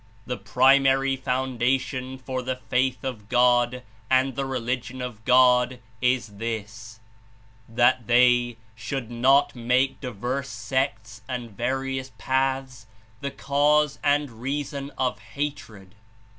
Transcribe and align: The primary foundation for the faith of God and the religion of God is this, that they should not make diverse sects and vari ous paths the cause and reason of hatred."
The 0.25 0.35
primary 0.35 1.15
foundation 1.15 2.17
for 2.17 2.41
the 2.41 2.55
faith 2.55 3.03
of 3.03 3.29
God 3.29 3.83
and 4.09 4.33
the 4.35 4.45
religion 4.47 4.99
of 4.99 5.23
God 5.25 5.77
is 6.01 6.37
this, 6.37 6.99
that 7.69 8.07
they 8.07 8.57
should 8.75 9.11
not 9.11 9.55
make 9.55 10.01
diverse 10.01 10.49
sects 10.49 11.21
and 11.27 11.51
vari 11.51 11.99
ous 11.99 12.11
paths 12.17 12.87
the 13.19 13.29
cause 13.29 13.99
and 14.03 14.41
reason 14.41 14.91
of 14.97 15.19
hatred." 15.19 15.93